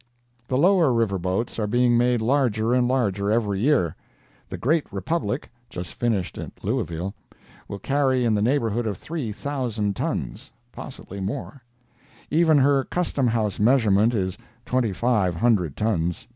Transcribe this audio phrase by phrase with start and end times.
[0.47, 3.95] The lower river boats are being made larger and larger every year.
[4.49, 7.13] The Great Republic, just finished at Louisville,
[7.67, 11.61] will carry in the neighborhood of three thousand tons—possibly more;
[12.31, 16.25] even her Custom House measurement is twenty five hundred tons.